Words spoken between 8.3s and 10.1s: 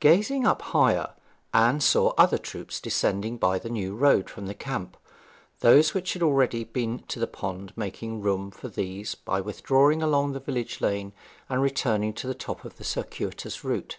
for these by withdrawing